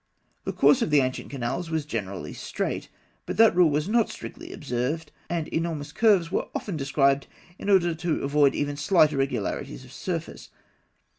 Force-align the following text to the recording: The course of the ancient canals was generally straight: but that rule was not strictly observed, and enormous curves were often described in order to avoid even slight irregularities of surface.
The 0.45 0.51
course 0.51 0.81
of 0.81 0.89
the 0.89 0.99
ancient 1.01 1.29
canals 1.29 1.69
was 1.69 1.85
generally 1.85 2.33
straight: 2.33 2.89
but 3.27 3.37
that 3.37 3.55
rule 3.55 3.69
was 3.69 3.87
not 3.87 4.09
strictly 4.09 4.51
observed, 4.51 5.11
and 5.29 5.47
enormous 5.49 5.91
curves 5.91 6.31
were 6.31 6.47
often 6.55 6.75
described 6.75 7.27
in 7.59 7.69
order 7.69 7.93
to 7.93 8.23
avoid 8.23 8.55
even 8.55 8.77
slight 8.77 9.11
irregularities 9.13 9.85
of 9.85 9.91
surface. 9.91 10.49